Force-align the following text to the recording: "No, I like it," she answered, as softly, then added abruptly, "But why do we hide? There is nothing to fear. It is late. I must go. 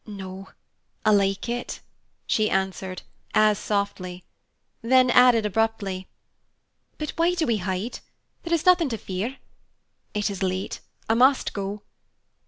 "No, 0.07 0.49
I 1.05 1.11
like 1.11 1.47
it," 1.47 1.79
she 2.25 2.49
answered, 2.49 3.03
as 3.35 3.59
softly, 3.59 4.23
then 4.81 5.11
added 5.11 5.45
abruptly, 5.45 6.07
"But 6.97 7.11
why 7.17 7.35
do 7.35 7.45
we 7.45 7.57
hide? 7.57 7.99
There 8.41 8.53
is 8.55 8.65
nothing 8.65 8.89
to 8.89 8.97
fear. 8.97 9.37
It 10.15 10.31
is 10.31 10.41
late. 10.41 10.79
I 11.07 11.13
must 11.13 11.53
go. 11.53 11.83